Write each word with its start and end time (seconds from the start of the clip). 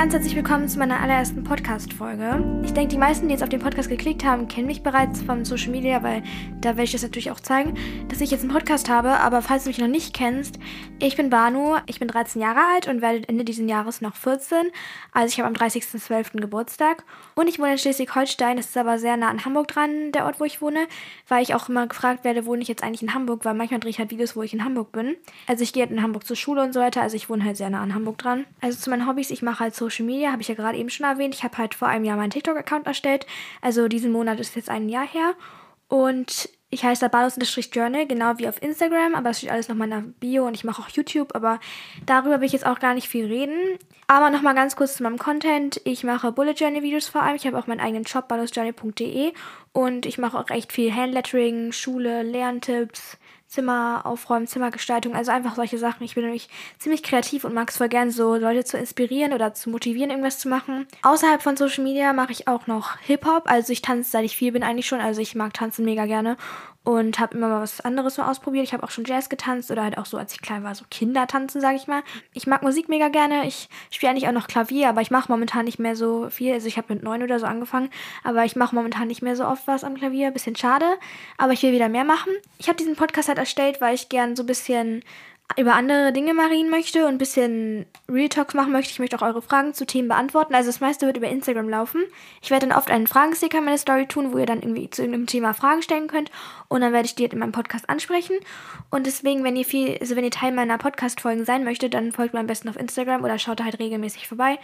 ganz 0.00 0.14
herzlich 0.14 0.34
willkommen 0.34 0.66
zu 0.66 0.78
meiner 0.78 0.98
allerersten 0.98 1.44
Podcast-Folge. 1.44 2.62
Ich 2.64 2.72
denke, 2.72 2.88
die 2.88 2.96
meisten, 2.96 3.28
die 3.28 3.34
jetzt 3.34 3.42
auf 3.42 3.50
den 3.50 3.60
Podcast 3.60 3.90
geklickt 3.90 4.24
haben, 4.24 4.48
kennen 4.48 4.66
mich 4.66 4.82
bereits 4.82 5.20
vom 5.20 5.44
Social 5.44 5.72
Media, 5.72 6.02
weil 6.02 6.22
da 6.62 6.70
werde 6.70 6.84
ich 6.84 6.92
das 6.92 7.02
natürlich 7.02 7.30
auch 7.30 7.38
zeigen, 7.38 7.76
dass 8.08 8.22
ich 8.22 8.30
jetzt 8.30 8.40
einen 8.40 8.50
Podcast 8.50 8.88
habe. 8.88 9.10
Aber 9.10 9.42
falls 9.42 9.64
du 9.64 9.68
mich 9.68 9.76
noch 9.76 9.88
nicht 9.88 10.14
kennst, 10.14 10.58
ich 11.00 11.16
bin 11.16 11.28
Banu, 11.28 11.76
ich 11.84 11.98
bin 11.98 12.08
13 12.08 12.40
Jahre 12.40 12.60
alt 12.74 12.88
und 12.88 13.02
werde 13.02 13.28
Ende 13.28 13.44
dieses 13.44 13.68
Jahres 13.68 14.00
noch 14.00 14.16
14. 14.16 14.70
Also 15.12 15.28
ich 15.28 15.38
habe 15.38 15.48
am 15.48 15.52
30.12. 15.52 16.40
Geburtstag. 16.40 17.04
Und 17.34 17.50
ich 17.50 17.58
wohne 17.58 17.72
in 17.72 17.78
Schleswig-Holstein, 17.78 18.56
das 18.56 18.70
ist 18.70 18.78
aber 18.78 18.98
sehr 18.98 19.18
nah 19.18 19.28
an 19.28 19.44
Hamburg 19.44 19.68
dran, 19.68 20.12
der 20.12 20.24
Ort, 20.24 20.40
wo 20.40 20.44
ich 20.44 20.62
wohne, 20.62 20.86
weil 21.28 21.42
ich 21.42 21.54
auch 21.54 21.68
immer 21.68 21.86
gefragt 21.86 22.24
werde, 22.24 22.46
wohne 22.46 22.62
ich 22.62 22.68
jetzt 22.68 22.82
eigentlich 22.82 23.02
in 23.02 23.12
Hamburg, 23.12 23.44
weil 23.44 23.52
manchmal 23.52 23.80
drehe 23.80 23.90
ich 23.90 23.98
halt 23.98 24.10
Videos, 24.10 24.34
wo 24.34 24.42
ich 24.42 24.54
in 24.54 24.64
Hamburg 24.64 24.92
bin. 24.92 25.16
Also 25.46 25.62
ich 25.62 25.74
gehe 25.74 25.82
halt 25.82 25.92
in 25.92 26.02
Hamburg 26.02 26.26
zur 26.26 26.36
Schule 26.36 26.62
und 26.62 26.72
so 26.72 26.80
weiter, 26.80 27.02
also 27.02 27.16
ich 27.16 27.28
wohne 27.28 27.44
halt 27.44 27.58
sehr 27.58 27.68
nah 27.68 27.82
an 27.82 27.94
Hamburg 27.94 28.16
dran. 28.16 28.46
Also 28.62 28.78
zu 28.78 28.88
meinen 28.88 29.06
Hobbys, 29.06 29.30
ich 29.30 29.42
mache 29.42 29.60
halt 29.60 29.74
Social 29.74 29.89
Media, 29.98 30.32
habe 30.32 30.42
ich 30.42 30.48
ja 30.48 30.54
gerade 30.54 30.78
eben 30.78 30.90
schon 30.90 31.06
erwähnt. 31.06 31.34
Ich 31.34 31.42
habe 31.42 31.58
halt 31.58 31.74
vor 31.74 31.88
einem 31.88 32.04
Jahr 32.04 32.16
meinen 32.16 32.30
TikTok-Account 32.30 32.86
erstellt. 32.86 33.26
Also 33.60 33.88
diesen 33.88 34.12
Monat 34.12 34.40
ist 34.40 34.56
jetzt 34.56 34.70
ein 34.70 34.88
Jahr 34.88 35.06
her. 35.06 35.34
Und 35.88 36.48
ich 36.72 36.84
heiße 36.84 37.00
da 37.00 37.08
Balos-Journal, 37.08 38.06
genau 38.06 38.38
wie 38.38 38.48
auf 38.48 38.62
Instagram, 38.62 39.16
aber 39.16 39.30
es 39.30 39.38
steht 39.38 39.50
alles 39.50 39.68
nochmal 39.68 39.88
in 39.88 39.94
der 39.94 40.12
Bio 40.20 40.46
und 40.46 40.54
ich 40.54 40.62
mache 40.62 40.80
auch 40.80 40.88
YouTube, 40.88 41.34
aber 41.34 41.58
darüber 42.06 42.38
will 42.40 42.46
ich 42.46 42.52
jetzt 42.52 42.64
auch 42.66 42.78
gar 42.78 42.94
nicht 42.94 43.08
viel 43.08 43.26
reden. 43.26 43.76
Aber 44.06 44.30
nochmal 44.30 44.54
ganz 44.54 44.76
kurz 44.76 44.96
zu 44.96 45.02
meinem 45.02 45.18
Content. 45.18 45.80
Ich 45.84 46.04
mache 46.04 46.30
Bullet 46.30 46.52
Journal 46.52 46.82
Videos 46.82 47.08
vor 47.08 47.22
allem. 47.22 47.34
Ich 47.34 47.46
habe 47.46 47.58
auch 47.58 47.66
meinen 47.66 47.80
eigenen 47.80 48.06
Shop, 48.06 48.28
balosjournal.de 48.28 49.32
und 49.72 50.06
ich 50.06 50.18
mache 50.18 50.38
auch 50.38 50.48
echt 50.50 50.72
viel 50.72 50.94
Handlettering, 50.94 51.72
Schule, 51.72 52.22
Lerntipps, 52.22 53.18
Zimmer 53.50 54.02
aufräumen, 54.04 54.46
Zimmergestaltung, 54.46 55.16
also 55.16 55.32
einfach 55.32 55.56
solche 55.56 55.76
Sachen. 55.76 56.04
Ich 56.04 56.14
bin 56.14 56.22
nämlich 56.22 56.48
ziemlich 56.78 57.02
kreativ 57.02 57.42
und 57.42 57.52
mag 57.52 57.68
es 57.68 57.78
voll 57.78 57.88
gern, 57.88 58.12
so 58.12 58.36
Leute 58.36 58.64
zu 58.64 58.78
inspirieren 58.78 59.32
oder 59.32 59.54
zu 59.54 59.70
motivieren, 59.70 60.10
irgendwas 60.10 60.38
zu 60.38 60.48
machen. 60.48 60.86
Außerhalb 61.02 61.42
von 61.42 61.56
Social 61.56 61.82
Media 61.82 62.12
mache 62.12 62.30
ich 62.30 62.46
auch 62.46 62.68
noch 62.68 62.96
Hip-Hop, 62.98 63.50
also 63.50 63.72
ich 63.72 63.82
tanze 63.82 64.08
seit 64.08 64.24
ich 64.24 64.36
vier 64.36 64.52
bin 64.52 64.62
eigentlich 64.62 64.86
schon, 64.86 65.00
also 65.00 65.20
ich 65.20 65.34
mag 65.34 65.52
tanzen 65.52 65.84
mega 65.84 66.06
gerne 66.06 66.36
und 66.82 67.18
habe 67.18 67.36
immer 67.36 67.48
mal 67.48 67.60
was 67.60 67.80
anderes 67.82 68.14
so 68.14 68.22
ausprobiert. 68.22 68.64
Ich 68.64 68.72
habe 68.72 68.82
auch 68.82 68.90
schon 68.90 69.04
Jazz 69.04 69.28
getanzt 69.28 69.70
oder 69.70 69.84
halt 69.84 69.98
auch 69.98 70.06
so, 70.06 70.16
als 70.16 70.32
ich 70.32 70.40
klein 70.40 70.64
war, 70.64 70.74
so 70.74 70.84
Kindertanzen, 70.90 71.60
sage 71.60 71.76
ich 71.76 71.86
mal. 71.86 72.02
Ich 72.32 72.46
mag 72.46 72.62
Musik 72.62 72.88
mega 72.88 73.08
gerne. 73.08 73.46
Ich 73.46 73.68
spiele 73.90 74.10
eigentlich 74.10 74.28
auch 74.28 74.32
noch 74.32 74.46
Klavier, 74.46 74.88
aber 74.88 75.02
ich 75.02 75.10
mache 75.10 75.30
momentan 75.30 75.66
nicht 75.66 75.78
mehr 75.78 75.94
so 75.94 76.30
viel. 76.30 76.54
Also 76.54 76.68
ich 76.68 76.78
habe 76.78 76.94
mit 76.94 77.02
neun 77.02 77.22
oder 77.22 77.38
so 77.38 77.44
angefangen, 77.44 77.90
aber 78.24 78.44
ich 78.46 78.56
mache 78.56 78.74
momentan 78.74 79.08
nicht 79.08 79.20
mehr 79.20 79.36
so 79.36 79.44
oft 79.44 79.66
was 79.66 79.84
am 79.84 79.94
Klavier. 79.94 80.30
Bisschen 80.30 80.56
schade, 80.56 80.86
aber 81.36 81.52
ich 81.52 81.62
will 81.62 81.72
wieder 81.72 81.90
mehr 81.90 82.04
machen. 82.04 82.32
Ich 82.56 82.68
habe 82.68 82.78
diesen 82.78 82.96
Podcast 82.96 83.28
halt 83.28 83.38
erstellt, 83.40 83.80
weil 83.80 83.94
ich 83.94 84.08
gern 84.08 84.36
so 84.36 84.44
ein 84.44 84.46
bisschen 84.46 85.02
über 85.56 85.74
andere 85.74 86.12
Dinge 86.12 86.34
mal 86.34 86.48
reden 86.48 86.70
möchte 86.70 87.06
und 87.06 87.14
ein 87.14 87.18
bisschen 87.18 87.86
Real 88.08 88.28
Talks 88.28 88.54
machen 88.54 88.72
möchte. 88.72 88.92
Ich 88.92 88.98
möchte 88.98 89.16
auch 89.16 89.22
eure 89.22 89.42
Fragen 89.42 89.74
zu 89.74 89.86
Themen 89.86 90.08
beantworten. 90.08 90.54
Also 90.54 90.68
das 90.68 90.80
meiste 90.80 91.06
wird 91.06 91.16
über 91.16 91.28
Instagram 91.28 91.68
laufen. 91.68 92.02
Ich 92.40 92.50
werde 92.50 92.68
dann 92.68 92.76
oft 92.76 92.90
einen 92.90 93.06
Fragensticker 93.06 93.58
in 93.58 93.64
meine 93.64 93.78
Story 93.78 94.06
tun, 94.06 94.32
wo 94.32 94.38
ihr 94.38 94.46
dann 94.46 94.62
irgendwie 94.62 94.88
zu 94.90 95.02
irgendeinem 95.02 95.26
Thema 95.26 95.52
Fragen 95.54 95.82
stellen 95.82 96.08
könnt. 96.08 96.30
Und 96.68 96.82
dann 96.82 96.92
werde 96.92 97.06
ich 97.06 97.14
die 97.14 97.24
halt 97.24 97.32
in 97.32 97.40
meinem 97.40 97.52
Podcast 97.52 97.88
ansprechen. 97.88 98.36
Und 98.90 99.06
deswegen, 99.06 99.44
wenn 99.44 99.56
ihr 99.56 99.64
viel, 99.64 99.98
also 100.00 100.16
wenn 100.16 100.24
ihr 100.24 100.30
Teil 100.30 100.52
meiner 100.52 100.78
Podcast-Folgen 100.78 101.44
sein 101.44 101.64
möchtet, 101.64 101.94
dann 101.94 102.12
folgt 102.12 102.34
mir 102.34 102.40
am 102.40 102.46
besten 102.46 102.68
auf 102.68 102.76
Instagram 102.76 103.24
oder 103.24 103.38
schaut 103.38 103.60
da 103.60 103.64
halt 103.64 103.78
regelmäßig 103.78 104.28
vorbei. 104.28 104.58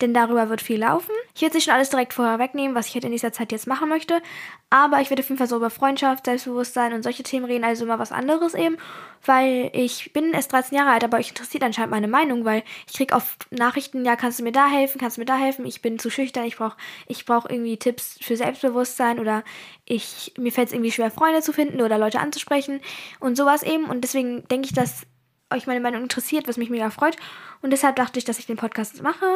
Denn 0.00 0.14
darüber 0.14 0.48
wird 0.48 0.62
viel 0.62 0.80
laufen. 0.80 1.12
Ich 1.34 1.42
werde 1.42 1.56
nicht 1.56 1.64
schon 1.64 1.74
alles 1.74 1.90
direkt 1.90 2.14
vorher 2.14 2.38
wegnehmen, 2.38 2.74
was 2.74 2.88
ich 2.88 2.94
halt 2.94 3.04
in 3.04 3.12
dieser 3.12 3.32
Zeit 3.32 3.52
jetzt 3.52 3.66
machen 3.66 3.88
möchte. 3.88 4.22
Aber 4.70 5.00
ich 5.00 5.10
werde 5.10 5.22
auf 5.22 5.28
jeden 5.28 5.38
Fall 5.38 5.48
so 5.48 5.56
über 5.56 5.70
Freundschaft, 5.70 6.26
Selbstbewusstsein 6.26 6.92
und 6.92 7.02
solche 7.02 7.22
Themen 7.22 7.44
reden, 7.44 7.64
also 7.64 7.84
immer 7.84 7.98
was 7.98 8.12
anderes 8.12 8.54
eben. 8.54 8.76
Weil 9.24 9.70
ich 9.74 10.12
bin 10.12 10.29
erst 10.34 10.52
13 10.52 10.76
Jahre 10.76 10.90
alt, 10.90 11.04
aber 11.04 11.18
euch 11.18 11.28
interessiert 11.28 11.62
anscheinend 11.62 11.90
meine 11.90 12.08
Meinung, 12.08 12.44
weil 12.44 12.62
ich 12.86 12.94
kriege 12.94 13.14
oft 13.14 13.46
Nachrichten, 13.50 14.04
ja, 14.04 14.16
kannst 14.16 14.38
du 14.38 14.44
mir 14.44 14.52
da 14.52 14.68
helfen, 14.68 14.98
kannst 15.00 15.16
du 15.16 15.20
mir 15.20 15.26
da 15.26 15.36
helfen, 15.36 15.64
ich 15.66 15.82
bin 15.82 15.98
zu 15.98 16.10
schüchtern, 16.10 16.44
ich 16.44 16.56
brauche 16.56 16.76
ich 17.06 17.24
brauch 17.24 17.48
irgendwie 17.48 17.76
Tipps 17.76 18.18
für 18.20 18.36
Selbstbewusstsein 18.36 19.18
oder 19.18 19.44
ich, 19.84 20.32
mir 20.38 20.52
fällt 20.52 20.68
es 20.68 20.74
irgendwie 20.74 20.92
schwer, 20.92 21.10
Freunde 21.10 21.42
zu 21.42 21.52
finden 21.52 21.80
oder 21.80 21.98
Leute 21.98 22.20
anzusprechen 22.20 22.80
und 23.18 23.36
sowas 23.36 23.62
eben. 23.62 23.84
Und 23.84 24.02
deswegen 24.02 24.46
denke 24.48 24.66
ich, 24.66 24.72
dass 24.72 25.06
euch 25.52 25.66
meine 25.66 25.80
Meinung 25.80 26.02
interessiert, 26.02 26.48
was 26.48 26.56
mich 26.56 26.70
mega 26.70 26.90
freut. 26.90 27.16
Und 27.62 27.70
deshalb 27.70 27.96
dachte 27.96 28.18
ich, 28.18 28.24
dass 28.24 28.38
ich 28.38 28.46
den 28.46 28.56
Podcast 28.56 29.02
mache. 29.02 29.26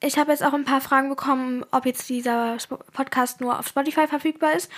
Ich 0.00 0.18
habe 0.18 0.32
jetzt 0.32 0.44
auch 0.44 0.52
ein 0.52 0.64
paar 0.64 0.80
Fragen 0.80 1.08
bekommen, 1.08 1.64
ob 1.70 1.86
jetzt 1.86 2.08
dieser 2.08 2.56
Podcast 2.92 3.40
nur 3.40 3.58
auf 3.58 3.68
Spotify 3.68 4.06
verfügbar 4.06 4.52
ist. 4.54 4.70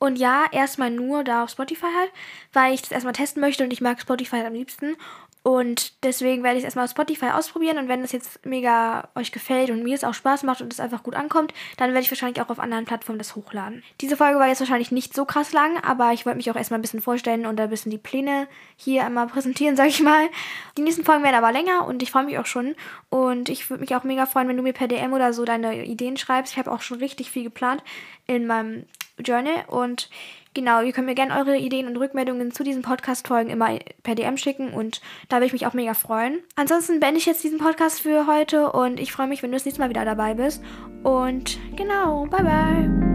Und 0.00 0.18
ja, 0.18 0.46
erstmal 0.50 0.90
nur 0.90 1.24
da 1.24 1.44
auf 1.44 1.50
Spotify 1.50 1.86
halt, 1.94 2.10
weil 2.54 2.72
ich 2.72 2.80
das 2.80 2.90
erstmal 2.90 3.12
testen 3.12 3.42
möchte 3.42 3.62
und 3.62 3.72
ich 3.72 3.82
mag 3.82 4.00
Spotify 4.00 4.36
halt 4.36 4.46
am 4.46 4.54
liebsten. 4.54 4.96
Und 5.42 6.02
deswegen 6.02 6.42
werde 6.42 6.56
ich 6.56 6.62
es 6.62 6.64
erstmal 6.64 6.86
auf 6.86 6.90
Spotify 6.90 7.28
ausprobieren 7.28 7.78
und 7.78 7.88
wenn 7.88 8.02
das 8.02 8.12
jetzt 8.12 8.44
mega 8.44 9.08
euch 9.14 9.30
gefällt 9.30 9.70
und 9.70 9.82
mir 9.82 9.94
es 9.94 10.04
auch 10.04 10.12
Spaß 10.12 10.42
macht 10.42 10.60
und 10.62 10.72
es 10.72 10.80
einfach 10.80 11.02
gut 11.02 11.14
ankommt, 11.14 11.54
dann 11.76 11.90
werde 11.90 12.00
ich 12.00 12.10
wahrscheinlich 12.10 12.42
auch 12.42 12.48
auf 12.48 12.58
anderen 12.58 12.86
Plattformen 12.86 13.18
das 13.18 13.36
hochladen. 13.36 13.82
Diese 14.00 14.18
Folge 14.18 14.38
war 14.38 14.48
jetzt 14.48 14.60
wahrscheinlich 14.60 14.90
nicht 14.90 15.14
so 15.14 15.24
krass 15.26 15.52
lang, 15.52 15.78
aber 15.82 16.12
ich 16.12 16.24
wollte 16.24 16.36
mich 16.36 16.50
auch 16.50 16.56
erstmal 16.56 16.78
ein 16.78 16.82
bisschen 16.82 17.00
vorstellen 17.00 17.46
und 17.46 17.58
ein 17.58 17.70
bisschen 17.70 17.90
die 17.90 17.98
Pläne 17.98 18.48
hier 18.76 19.04
einmal 19.04 19.26
präsentieren, 19.28 19.76
sag 19.76 19.88
ich 19.88 20.00
mal. 20.00 20.28
Die 20.76 20.82
nächsten 20.82 21.04
Folgen 21.04 21.24
werden 21.24 21.36
aber 21.36 21.52
länger 21.52 21.86
und 21.86 22.02
ich 22.02 22.10
freue 22.10 22.24
mich 22.24 22.38
auch 22.38 22.46
schon. 22.46 22.74
Und 23.08 23.48
ich 23.48 23.68
würde 23.70 23.80
mich 23.80 23.94
auch 23.94 24.04
mega 24.04 24.26
freuen, 24.26 24.48
wenn 24.48 24.58
du 24.58 24.62
mir 24.62 24.74
per 24.74 24.88
DM 24.88 25.12
oder 25.12 25.32
so 25.32 25.46
deine 25.46 25.84
Ideen 25.86 26.18
schreibst. 26.18 26.52
Ich 26.52 26.58
habe 26.58 26.70
auch 26.70 26.82
schon 26.82 26.98
richtig 26.98 27.30
viel 27.30 27.44
geplant 27.44 27.82
in 28.26 28.46
meinem 28.46 28.84
Journal 29.20 29.64
und 29.68 30.08
Genau, 30.52 30.82
ihr 30.82 30.92
könnt 30.92 31.06
mir 31.06 31.14
gerne 31.14 31.38
eure 31.38 31.56
Ideen 31.56 31.86
und 31.86 31.96
Rückmeldungen 31.96 32.50
zu 32.50 32.64
diesen 32.64 32.82
Podcast-Folgen 32.82 33.50
immer 33.50 33.78
per 34.02 34.16
DM 34.16 34.36
schicken 34.36 34.72
und 34.72 35.00
da 35.28 35.36
würde 35.36 35.46
ich 35.46 35.52
mich 35.52 35.66
auch 35.66 35.74
mega 35.74 35.94
freuen. 35.94 36.40
Ansonsten 36.56 36.98
beende 36.98 37.18
ich 37.18 37.26
jetzt 37.26 37.44
diesen 37.44 37.58
Podcast 37.58 38.00
für 38.00 38.26
heute 38.26 38.72
und 38.72 38.98
ich 38.98 39.12
freue 39.12 39.28
mich, 39.28 39.44
wenn 39.44 39.52
du 39.52 39.56
das 39.56 39.64
nächste 39.64 39.80
Mal 39.80 39.90
wieder 39.90 40.04
dabei 40.04 40.34
bist. 40.34 40.60
Und 41.04 41.56
genau, 41.76 42.26
bye 42.26 42.42
bye. 42.42 43.09